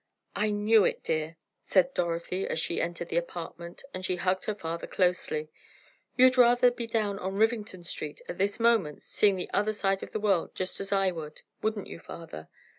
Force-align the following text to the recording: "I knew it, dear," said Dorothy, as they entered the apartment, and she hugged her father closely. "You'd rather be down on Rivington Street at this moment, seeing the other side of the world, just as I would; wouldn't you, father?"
"I 0.35 0.49
knew 0.49 0.83
it, 0.83 1.03
dear," 1.03 1.37
said 1.61 1.93
Dorothy, 1.93 2.47
as 2.47 2.67
they 2.67 2.81
entered 2.81 3.09
the 3.09 3.17
apartment, 3.19 3.83
and 3.93 4.03
she 4.03 4.15
hugged 4.15 4.45
her 4.45 4.55
father 4.55 4.87
closely. 4.87 5.51
"You'd 6.17 6.39
rather 6.39 6.71
be 6.71 6.87
down 6.87 7.19
on 7.19 7.35
Rivington 7.35 7.83
Street 7.83 8.19
at 8.27 8.39
this 8.39 8.59
moment, 8.59 9.03
seeing 9.03 9.35
the 9.35 9.51
other 9.53 9.73
side 9.73 10.01
of 10.01 10.09
the 10.11 10.19
world, 10.19 10.55
just 10.55 10.79
as 10.79 10.91
I 10.91 11.11
would; 11.11 11.43
wouldn't 11.61 11.85
you, 11.85 11.99
father?" 11.99 12.49